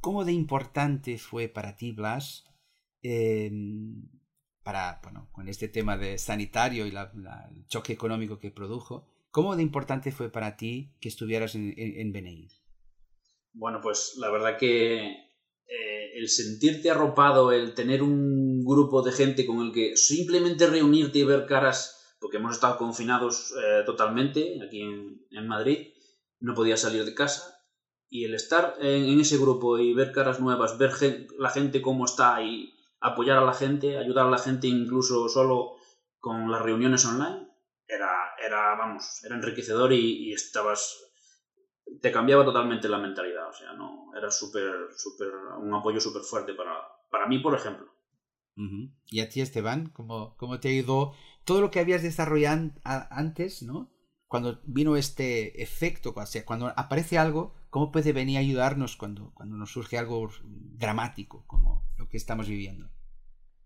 ¿cómo 0.00 0.24
de 0.24 0.32
importante 0.32 1.16
fue 1.16 1.48
para 1.48 1.76
ti, 1.76 1.92
Blas, 1.92 2.44
em, 3.02 4.08
para, 4.64 4.98
bueno, 5.04 5.28
con 5.30 5.48
este 5.48 5.68
tema 5.68 5.96
de 5.96 6.18
sanitario 6.18 6.88
y 6.88 6.90
el 6.90 7.66
choque 7.68 7.92
económico 7.92 8.40
que 8.40 8.50
produjo, 8.50 9.06
¿cómo 9.30 9.54
de 9.54 9.62
importante 9.62 10.10
fue 10.10 10.28
para 10.32 10.56
ti 10.56 10.96
que 11.00 11.08
estuvieras 11.08 11.54
en, 11.54 11.72
en, 11.76 12.12
BNI? 12.12 12.48
Bueno, 13.58 13.80
pues 13.80 14.16
la 14.18 14.30
verdad 14.30 14.58
que 14.58 14.96
eh, 14.98 16.10
el 16.14 16.28
sentirte 16.28 16.90
arropado, 16.90 17.52
el 17.52 17.72
tener 17.72 18.02
un 18.02 18.62
grupo 18.62 19.00
de 19.00 19.12
gente 19.12 19.46
con 19.46 19.60
el 19.60 19.72
que 19.72 19.96
simplemente 19.96 20.66
reunirte 20.66 21.20
y 21.20 21.24
ver 21.24 21.46
caras, 21.46 22.14
porque 22.20 22.36
hemos 22.36 22.52
estado 22.52 22.76
confinados 22.76 23.54
eh, 23.56 23.82
totalmente 23.86 24.58
aquí 24.62 24.82
en, 24.82 25.48
Madrid, 25.48 25.94
no 26.38 26.54
podía 26.54 26.76
salir 26.76 27.06
de 27.06 27.14
casa, 27.14 27.58
y 28.10 28.26
el 28.26 28.34
estar 28.34 28.74
en, 28.78 29.18
ese 29.18 29.38
grupo 29.38 29.78
y 29.78 29.94
ver 29.94 30.12
caras 30.12 30.38
nuevas, 30.38 30.76
ver 30.76 30.92
la 31.38 31.48
gente 31.48 31.80
cómo 31.80 32.04
está 32.04 32.42
y 32.42 32.74
apoyar 33.00 33.38
a 33.38 33.44
la 33.44 33.54
gente, 33.54 33.96
ayudar 33.96 34.26
a 34.26 34.30
la 34.30 34.38
gente 34.38 34.66
incluso 34.66 35.30
solo 35.30 35.76
con 36.18 36.50
las 36.50 36.60
reuniones 36.60 37.06
online, 37.06 37.48
era, 37.88 38.34
era 38.38 38.76
vamos, 38.76 39.24
era 39.24 39.34
enriquecedor 39.34 39.94
y, 39.94 40.34
estabas 40.34 41.05
te 42.00 42.12
cambiaba 42.12 42.44
totalmente 42.44 42.88
la 42.88 42.98
mentalidad, 42.98 43.48
o 43.48 43.52
sea, 43.52 43.72
no, 43.72 44.12
era 44.16 44.30
súper, 44.30 44.88
súper, 44.96 45.28
un 45.60 45.74
apoyo 45.74 46.00
súper 46.00 46.22
fuerte 46.22 46.54
para, 46.54 46.72
para 47.10 47.26
mí, 47.26 47.38
por 47.38 47.54
ejemplo. 47.54 47.86
Y 49.10 49.20
a 49.20 49.28
ti, 49.28 49.42
Esteban, 49.42 49.90
¿cómo, 49.90 50.34
¿cómo, 50.38 50.58
te 50.60 50.68
ha 50.68 50.72
ido 50.72 51.12
todo 51.44 51.60
lo 51.60 51.70
que 51.70 51.78
habías 51.78 52.02
desarrollado 52.02 52.70
antes, 52.84 53.62
¿no? 53.62 53.92
Cuando 54.28 54.60
vino 54.64 54.96
este 54.96 55.62
efecto, 55.62 56.14
o 56.16 56.26
sea, 56.26 56.44
cuando 56.44 56.72
aparece 56.74 57.18
algo, 57.18 57.54
¿cómo 57.68 57.92
puede 57.92 58.14
venir 58.14 58.38
a 58.38 58.40
ayudarnos 58.40 58.96
cuando, 58.96 59.32
cuando 59.34 59.56
nos 59.56 59.70
surge 59.72 59.98
algo 59.98 60.30
dramático 60.42 61.44
como 61.46 61.86
lo 61.98 62.08
que 62.08 62.16
estamos 62.16 62.48
viviendo? 62.48 62.88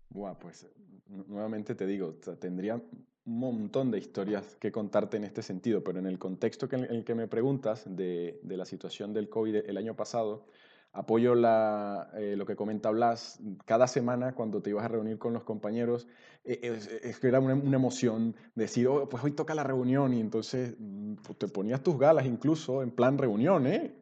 Buah, 0.09 0.37
pues 0.37 0.69
nuevamente 1.07 1.73
te 1.73 1.85
digo, 1.85 2.15
tendría 2.39 2.81
un 3.25 3.39
montón 3.39 3.91
de 3.91 3.99
historias 3.99 4.55
que 4.59 4.71
contarte 4.71 5.17
en 5.17 5.23
este 5.23 5.41
sentido, 5.41 5.83
pero 5.83 5.99
en 5.99 6.07
el 6.07 6.17
contexto 6.17 6.67
en 6.71 6.85
el 6.85 7.03
que 7.03 7.15
me 7.15 7.27
preguntas 7.27 7.83
de, 7.85 8.39
de 8.43 8.57
la 8.57 8.65
situación 8.65 9.13
del 9.13 9.29
COVID 9.29 9.57
el 9.67 9.77
año 9.77 9.95
pasado, 9.95 10.45
apoyo 10.93 11.33
eh, 11.35 12.35
lo 12.35 12.45
que 12.45 12.55
comenta 12.55 12.89
Blas. 12.91 13.39
Cada 13.65 13.87
semana 13.87 14.33
cuando 14.33 14.61
te 14.61 14.71
ibas 14.71 14.85
a 14.85 14.89
reunir 14.89 15.17
con 15.17 15.33
los 15.33 15.43
compañeros, 15.43 16.07
eh, 16.43 16.77
es, 17.03 17.19
que 17.19 17.27
era 17.27 17.39
una, 17.39 17.53
emoción 17.53 18.35
decir, 18.55 18.87
oh, 18.87 19.07
pues 19.07 19.23
hoy 19.23 19.31
toca 19.31 19.55
la 19.55 19.63
reunión 19.63 20.13
y 20.13 20.19
entonces 20.19 20.75
mm, 20.77 21.15
te 21.37 21.47
ponías 21.47 21.81
tus 21.81 21.97
galas 21.97 22.25
incluso 22.25 22.83
en 22.83 22.91
plan 22.91 23.17
reunión, 23.17 23.67
¿eh? 23.67 23.95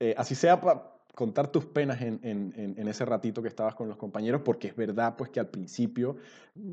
eh 0.00 0.14
así 0.16 0.34
sea 0.34 0.60
para 0.60 0.91
contar 1.14 1.48
tus 1.48 1.66
penas 1.66 2.00
en, 2.00 2.20
en, 2.22 2.54
en, 2.56 2.88
ese 2.88 3.04
ratito 3.04 3.42
que 3.42 3.48
estabas 3.48 3.74
con 3.74 3.86
los 3.86 3.98
compañeros, 3.98 4.40
porque 4.42 4.68
es 4.68 4.76
verdad 4.76 5.14
pues 5.16 5.30
que 5.30 5.40
al 5.40 5.48
principio 5.48 6.16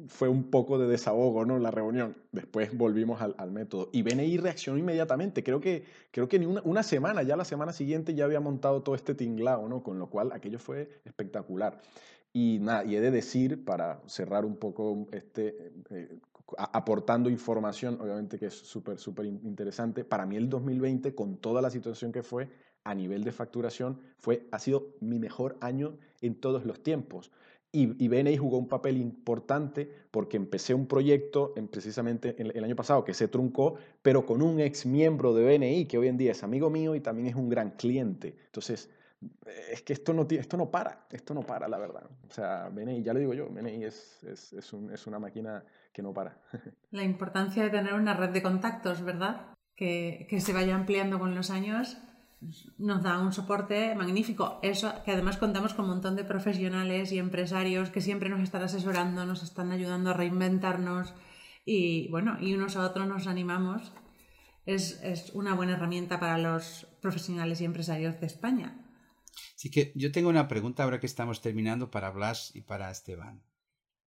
fue 0.08 0.29
un 0.29 0.50
poco 0.50 0.77
de 0.79 0.88
desahogo, 0.88 1.46
¿no? 1.46 1.60
La 1.60 1.72
reunión. 1.72 2.15
Después 2.31 2.75
volvimos 2.77 3.22
al, 3.22 3.36
al 3.38 3.51
método. 3.51 3.89
Y 3.91 4.01
BNI 4.01 4.38
reaccionó 4.38 4.79
inmediatamente. 4.79 5.43
Creo 5.43 5.60
que, 5.60 5.84
creo 6.12 6.29
que 6.29 6.39
ni 6.39 6.46
una, 6.46 6.62
una, 6.63 6.84
semana, 6.84 7.22
ya 7.24 7.36
la 7.36 7.43
semana 7.43 7.74
siguiente 7.74 8.15
ya 8.15 8.24
había 8.24 8.39
montado 8.39 8.81
todo 8.81 8.96
este 8.96 9.13
tinglao, 9.13 9.67
¿no? 9.67 9.84
Con 9.84 10.00
lo 10.00 10.08
cual 10.10 10.31
aquello 10.31 10.60
fue 10.60 11.01
espectacular. 11.03 11.81
Y 12.31 12.60
nada, 12.62 12.86
y 12.86 12.96
he 12.96 13.01
de 13.01 13.12
decir, 13.12 13.65
para 13.65 14.01
cerrar 14.05 14.46
un 14.46 14.55
poco 14.55 15.08
este, 15.12 15.74
eh, 15.89 16.19
aportando 16.58 17.29
información, 17.29 18.00
obviamente 18.00 18.38
que 18.38 18.48
es 18.48 18.53
súper, 18.53 18.98
súper 19.00 19.25
interesante, 19.25 20.03
para 20.03 20.25
mí 20.25 20.36
el 20.36 20.50
2020, 20.50 21.13
con 21.13 21.38
toda 21.38 21.62
la 21.62 21.69
situación 21.69 22.12
que 22.12 22.24
fue, 22.24 22.48
a 22.83 22.95
nivel 22.95 23.24
de 23.24 23.31
facturación 23.31 24.00
fue, 24.17 24.48
ha 24.51 24.59
sido 24.59 24.95
mi 25.00 25.19
mejor 25.19 25.57
año 25.62 25.98
en 26.21 26.36
todos 26.36 26.65
los 26.65 26.81
tiempos. 26.81 27.31
Y, 27.71 28.03
y 28.03 28.07
BNI 28.07 28.36
jugó 28.38 28.57
un 28.57 28.67
papel 28.67 28.98
importante 28.98 29.88
porque 30.09 30.38
empecé 30.38 30.74
un 30.74 30.88
proyecto 30.88 31.53
en, 31.55 31.67
precisamente 31.67 32.36
el, 32.39 32.63
año 32.63 32.75
pasado 32.75 33.05
que 33.05 33.13
se 33.13 33.27
truncó, 33.27 33.75
pero 34.01 34.25
con 34.25 34.41
un 34.41 34.59
ex 34.59 34.88
miembro 34.88 35.36
de 35.36 35.45
BNI 35.45 35.86
que 35.86 36.00
hoy 36.00 36.07
en 36.07 36.17
día 36.17 36.31
es 36.31 36.43
amigo 36.43 36.71
mío 36.71 36.95
y 36.95 37.00
también 37.00 37.27
es 37.27 37.36
un 37.36 37.48
gran 37.48 37.71
cliente. 37.71 38.36
Entonces, 38.45 38.89
es 39.71 39.83
que 39.83 39.93
esto 39.93 40.13
no, 40.13 40.25
esto 40.29 40.57
no 40.57 40.71
para, 40.71 41.05
esto 41.12 41.36
no 41.36 41.41
para, 41.41 41.67
la 41.67 41.77
verdad. 41.77 42.09
O 42.27 42.33
sea, 42.33 42.69
BNI, 42.69 43.03
ya 43.03 43.13
le 43.13 43.19
digo 43.19 43.36
yo, 43.36 43.50
BNI 43.50 43.83
es, 43.83 44.24
es, 44.24 44.53
es 44.53 45.07
una 45.07 45.19
máquina 45.19 45.63
que 45.93 46.01
no 46.01 46.12
para. 46.12 46.38
La 46.91 47.03
importancia 47.03 47.63
de 47.63 47.69
tener 47.69 47.93
una 47.93 48.15
red 48.15 48.29
de 48.29 48.41
contactos, 48.41 49.03
¿verdad? 49.03 49.53
Que, 49.75 50.25
que 50.27 50.41
se 50.41 50.53
vaya 50.53 50.75
ampliando 50.75 51.19
con 51.19 51.36
los 51.36 51.51
años 51.51 51.98
nos 52.77 53.03
da 53.03 53.19
un 53.19 53.34
soporte 53.34 53.96
magnífico. 53.96 54.60
Eso, 54.63 54.93
que 55.03 55.12
además 55.12 55.38
contamos 55.38 55.74
con 55.74 55.86
un 55.86 55.91
montón 55.91 56.15
de 56.15 56.24
profesionales 56.24 57.12
y 57.12 57.17
empresarios 57.17 57.89
que 57.89 58.01
siempre 58.01 58.29
nos 58.29 58.41
están 58.41 58.63
asesorando, 58.63 59.25
nos 59.25 59.43
están 59.43 59.72
ayudando 59.72 60.12
a 60.12 60.13
reinventarnos 60.13 61.13
y 61.65 62.08
bueno, 62.10 62.38
y 62.39 62.53
unos 62.53 62.75
a 62.75 62.86
otros 62.86 63.08
nos 63.08 63.27
animamos. 63.27 63.91
Es, 64.65 65.01
es 65.03 65.31
una 65.34 65.55
buena 65.55 65.74
herramienta 65.74 66.19
para 66.19 66.38
los 66.38 66.88
profesionales 67.01 67.60
y 67.62 67.65
empresarios 67.65 68.19
de 68.19 68.27
España. 68.27 68.86
Así 69.55 69.69
que 69.72 69.91
yo 69.96 70.12
tengo 70.12 70.29
una 70.29 70.48
pregunta 70.48 70.84
ahora 70.84 71.00
que 71.00 71.05
estamos 71.05 71.41
terminando 71.41 71.91
para 71.91 72.12
Blas 72.12 72.55
y 72.55 72.62
para 72.62 72.91
Esteban. 72.91 73.43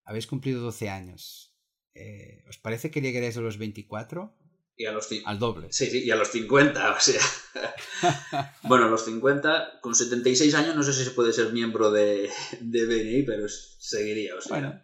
Habéis 0.03 0.27
cumplido 0.27 0.61
12 0.61 0.89
años. 0.89 1.55
Eh, 1.93 2.43
¿Os 2.49 2.57
parece 2.57 2.91
que 2.91 3.01
llegaréis 3.01 3.37
a 3.37 3.41
los 3.41 3.57
24? 3.57 4.35
Y 4.75 4.85
a 4.85 4.91
los 4.91 5.07
Al 5.25 5.37
doble. 5.37 5.71
Sí, 5.71 5.85
sí, 5.85 6.03
y 6.03 6.09
a 6.09 6.15
los 6.15 6.29
50, 6.29 6.93
o 6.93 6.99
sea. 6.99 7.21
bueno, 8.63 8.85
a 8.85 8.89
los 8.89 9.05
50, 9.05 9.79
con 9.81 9.93
76 9.93 10.53
años, 10.55 10.75
no 10.75 10.81
sé 10.81 10.93
si 10.93 11.03
se 11.03 11.11
puede 11.11 11.31
ser 11.31 11.53
miembro 11.53 11.91
de, 11.91 12.29
de 12.59 12.85
BNI, 12.85 13.23
pero 13.23 13.47
seguiría, 13.47 14.35
o 14.35 14.41
sea. 14.41 14.59
Bueno. 14.59 14.81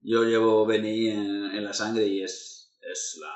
Yo 0.00 0.24
llevo 0.24 0.64
BNI 0.64 1.08
en, 1.08 1.64
la 1.64 1.74
sangre 1.74 2.06
y 2.06 2.22
es, 2.22 2.78
es 2.80 3.18
la. 3.20 3.32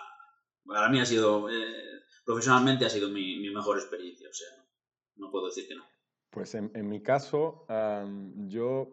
Para 0.64 0.88
mí 0.88 1.00
ha 1.00 1.06
sido. 1.06 1.50
Eh, 1.50 1.90
profesionalmente 2.24 2.86
ha 2.86 2.90
sido 2.90 3.08
mi, 3.08 3.38
mi, 3.40 3.50
mejor 3.50 3.78
experiencia, 3.78 4.28
o 4.28 4.32
sea, 4.32 4.48
no 5.16 5.30
puedo 5.30 5.46
decir 5.46 5.66
que 5.66 5.74
no. 5.74 5.84
Pues 6.30 6.54
en, 6.54 6.70
en 6.74 6.88
mi 6.88 7.02
caso, 7.02 7.66
yo 8.46 8.92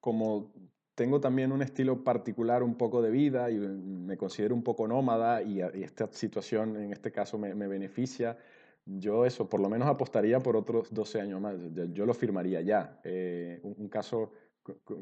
como 0.00 0.54
tengo 0.96 1.20
también 1.20 1.52
un 1.52 1.62
estilo 1.62 2.02
particular 2.02 2.62
un 2.62 2.74
poco 2.74 3.02
de 3.02 3.10
vida 3.10 3.50
y 3.50 3.58
me 3.58 4.16
considero 4.16 4.54
un 4.54 4.62
poco 4.62 4.88
nómada 4.88 5.42
y, 5.42 5.60
esta 5.60 6.08
situación 6.10 6.74
en 6.76 6.92
este 6.92 7.12
caso 7.12 7.38
me, 7.38 7.52
beneficia. 7.54 8.38
yo 8.86 9.26
eso, 9.26 9.48
por 9.48 9.60
lo 9.60 9.68
menos 9.68 9.88
apostaría 9.88 10.40
por 10.40 10.56
otros 10.56 10.92
12 10.92 11.20
años 11.20 11.40
más. 11.40 11.54
Yo 11.92 12.06
lo 12.06 12.14
firmaría 12.14 12.62
ya. 12.62 12.98
Eh, 13.04 13.60
un, 13.62 13.88
caso 13.88 14.32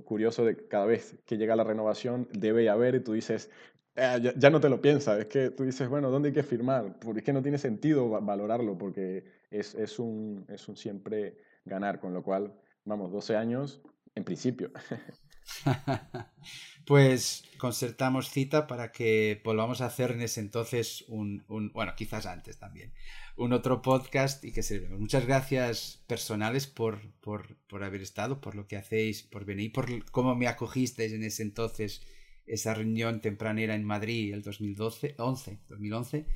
curioso 0.04 0.44
de 0.44 0.66
cada 0.66 0.84
vez 0.84 1.16
que 1.24 1.38
llega 1.38 1.54
la 1.56 1.64
renovación 1.64 2.28
debe 2.32 2.68
haber 2.68 2.96
y 2.96 3.00
tú 3.00 3.12
dices, 3.12 3.48
ah, 3.96 4.18
ya, 4.18 4.50
no 4.50 4.60
te 4.60 4.68
lo 4.68 4.82
piensas, 4.82 5.20
es 5.20 5.26
que 5.26 5.50
tú 5.50 5.62
dices, 5.62 5.88
bueno, 5.88 6.10
¿dónde 6.10 6.30
hay 6.30 6.34
que 6.34 6.42
firmar? 6.42 6.98
Porque 6.98 7.20
es 7.20 7.24
que 7.24 7.32
no 7.32 7.42
tiene 7.42 7.58
sentido 7.58 8.08
valorarlo 8.08 8.76
porque 8.76 9.24
es, 9.50 9.76
es, 9.76 10.00
un, 10.00 10.44
es 10.48 10.68
un 10.68 10.76
siempre 10.76 11.36
ganar, 11.64 12.00
con 12.00 12.12
lo 12.12 12.24
cual, 12.24 12.52
vamos, 12.84 13.12
12 13.12 13.36
años 13.36 13.80
en 14.16 14.24
principio. 14.24 14.72
pues 16.86 17.44
concertamos 17.58 18.30
cita 18.30 18.66
para 18.66 18.92
que 18.92 19.40
volvamos 19.44 19.80
a 19.80 19.86
hacer 19.86 20.12
en 20.12 20.22
ese 20.22 20.40
entonces 20.40 21.04
un, 21.08 21.44
bueno, 21.72 21.94
quizás 21.96 22.26
antes 22.26 22.58
también, 22.58 22.92
un 23.36 23.52
otro 23.52 23.82
podcast 23.82 24.44
y 24.44 24.52
que 24.52 24.62
se 24.62 24.80
Muchas 24.80 25.26
gracias 25.26 26.02
personales 26.06 26.66
por, 26.66 27.00
por, 27.20 27.56
por, 27.68 27.84
haber 27.84 28.02
estado, 28.02 28.40
por 28.40 28.54
lo 28.54 28.66
que 28.66 28.76
hacéis, 28.76 29.22
por 29.22 29.44
venir, 29.44 29.72
por 29.72 30.04
cómo 30.10 30.34
me 30.34 30.46
acogisteis 30.48 31.12
en 31.12 31.24
ese 31.24 31.42
entonces 31.42 32.02
esa 32.46 32.74
reunión 32.74 33.20
tempranera 33.20 33.74
en 33.74 33.84
Madrid 33.84 34.34
el 34.34 34.42
2012, 34.42 35.14
11, 35.18 35.60
2011 35.68 36.26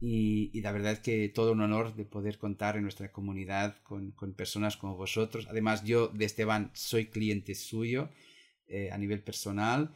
y, 0.00 0.60
la 0.60 0.72
verdad 0.72 0.92
es 0.92 1.00
que 1.00 1.28
todo 1.28 1.52
un 1.52 1.62
honor 1.62 1.94
de 1.94 2.04
poder 2.04 2.36
contar 2.36 2.76
en 2.76 2.82
nuestra 2.82 3.10
comunidad 3.10 3.76
con, 3.82 4.10
con 4.10 4.34
personas 4.34 4.76
como 4.76 4.96
vosotros. 4.96 5.46
Además, 5.48 5.82
yo 5.84 6.08
de 6.08 6.26
Esteban 6.26 6.70
soy 6.74 7.06
cliente 7.06 7.54
suyo 7.54 8.10
eh, 8.66 8.90
a 8.90 8.98
nivel 8.98 9.22
personal 9.22 9.92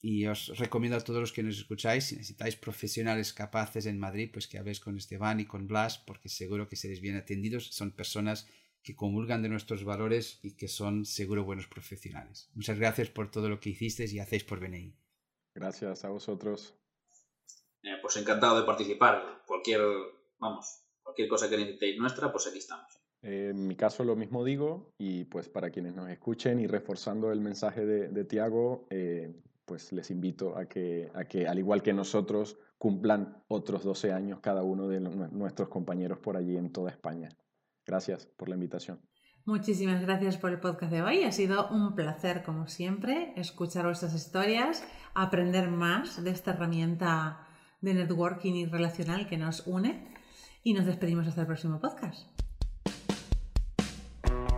y 0.00 0.26
os 0.26 0.56
recomiendo 0.58 0.96
a 0.96 1.00
todos 1.00 1.20
los 1.20 1.32
que 1.32 1.42
nos 1.42 1.58
escucháis, 1.58 2.04
si 2.04 2.16
necesitáis 2.16 2.54
profesionales 2.56 3.32
capaces 3.32 3.86
en 3.86 3.98
Madrid, 3.98 4.30
pues 4.32 4.46
que 4.46 4.58
habéis 4.58 4.78
con 4.78 4.96
Esteban 4.96 5.40
y 5.40 5.46
con 5.46 5.66
Blas, 5.66 5.98
porque 5.98 6.28
seguro 6.28 6.68
que 6.68 6.76
seréis 6.76 7.00
bien 7.00 7.16
atendidos. 7.16 7.74
Son 7.74 7.90
personas 7.90 8.46
que 8.82 8.94
comulgan 8.94 9.42
de 9.42 9.48
nuestros 9.48 9.82
valores 9.82 10.38
y 10.42 10.56
que 10.56 10.68
son 10.68 11.04
seguro 11.04 11.44
buenos 11.44 11.66
profesionales. 11.66 12.48
Muchas 12.54 12.78
gracias 12.78 13.10
por 13.10 13.30
todo 13.32 13.48
lo 13.48 13.58
que 13.58 13.70
hicisteis 13.70 14.12
y 14.12 14.20
hacéis 14.20 14.44
por 14.44 14.60
BNI. 14.60 14.94
Gracias 15.54 16.04
a 16.04 16.10
vosotros. 16.10 16.78
Eh, 17.82 17.98
pues 18.00 18.16
encantado 18.16 18.60
de 18.60 18.66
participar. 18.66 19.42
Cualquier, 19.46 19.80
vamos, 20.38 20.84
cualquier 21.02 21.28
cosa 21.28 21.50
que 21.50 21.56
necesitéis 21.56 21.98
nuestra, 21.98 22.30
pues 22.30 22.46
aquí 22.46 22.58
estamos. 22.58 22.92
En 23.26 23.66
mi 23.66 23.74
caso 23.74 24.04
lo 24.04 24.14
mismo 24.14 24.44
digo 24.44 24.92
y 24.98 25.24
pues 25.24 25.48
para 25.48 25.70
quienes 25.70 25.94
nos 25.94 26.08
escuchen 26.08 26.60
y 26.60 26.68
reforzando 26.68 27.32
el 27.32 27.40
mensaje 27.40 27.84
de, 27.84 28.24
Tiago, 28.24 28.86
eh, 28.88 29.34
pues 29.64 29.92
les 29.92 30.12
invito 30.12 30.56
a 30.56 30.66
que, 30.66 31.10
a 31.12 31.24
que, 31.24 31.48
al 31.48 31.58
igual 31.58 31.82
que 31.82 31.92
nosotros, 31.92 32.56
cumplan 32.78 33.42
otros 33.48 33.82
12 33.82 34.12
años 34.12 34.38
cada 34.40 34.62
uno 34.62 34.86
de 34.86 35.00
nuestros 35.00 35.68
compañeros 35.68 36.18
por 36.18 36.36
allí 36.36 36.56
en 36.56 36.70
toda 36.70 36.90
España. 36.90 37.28
Gracias 37.84 38.26
por 38.26 38.48
la 38.48 38.54
invitación. 38.54 39.00
Muchísimas 39.44 40.02
gracias 40.02 40.36
por 40.36 40.52
el 40.52 40.60
podcast 40.60 40.92
de 40.92 41.02
hoy. 41.02 41.24
Ha 41.24 41.32
sido 41.32 41.68
un 41.68 41.94
placer, 41.96 42.44
como 42.44 42.68
siempre, 42.68 43.32
escuchar 43.36 43.86
vuestras 43.86 44.14
historias, 44.14 44.84
aprender 45.14 45.68
más 45.68 46.22
de 46.22 46.30
esta 46.30 46.52
herramienta 46.52 47.46
de 47.80 47.94
networking 47.94 48.54
y 48.54 48.66
relacional 48.66 49.28
que 49.28 49.36
nos 49.36 49.66
une. 49.66 50.14
Y 50.62 50.74
nos 50.74 50.86
despedimos 50.86 51.26
hasta 51.28 51.42
el 51.42 51.46
próximo 51.46 51.80
podcast. 51.80 52.45